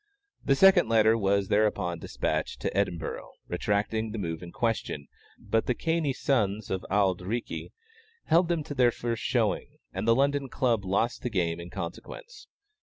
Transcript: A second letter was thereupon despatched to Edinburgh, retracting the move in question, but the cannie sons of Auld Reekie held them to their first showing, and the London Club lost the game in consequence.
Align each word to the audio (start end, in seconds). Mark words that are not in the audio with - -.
A 0.47 0.55
second 0.55 0.89
letter 0.89 1.15
was 1.15 1.49
thereupon 1.49 1.99
despatched 1.99 2.59
to 2.61 2.75
Edinburgh, 2.75 3.29
retracting 3.47 4.09
the 4.09 4.17
move 4.17 4.41
in 4.41 4.51
question, 4.51 5.07
but 5.37 5.67
the 5.67 5.75
cannie 5.75 6.11
sons 6.11 6.71
of 6.71 6.83
Auld 6.89 7.21
Reekie 7.21 7.71
held 8.25 8.47
them 8.47 8.63
to 8.63 8.73
their 8.73 8.89
first 8.89 9.21
showing, 9.21 9.77
and 9.93 10.07
the 10.07 10.15
London 10.15 10.49
Club 10.49 10.83
lost 10.85 11.21
the 11.21 11.29
game 11.29 11.59
in 11.59 11.69
consequence. 11.69 12.47